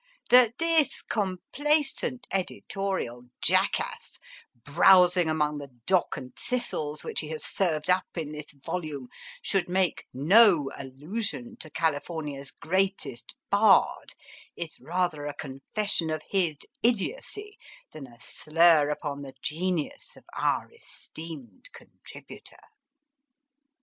[0.31, 3.33] That this complacent editorial I WAS INWARDLY RELIEVED
[3.85, 4.19] jackass,
[4.65, 9.09] browsing among the dock and thistles which he has served up in this volume,
[9.43, 14.15] should make no allusion to Cali fornia s greatest bard,
[14.55, 17.59] is rather a confession of his idiocy
[17.91, 22.57] than a slur upon the genius of our esteemed contributor.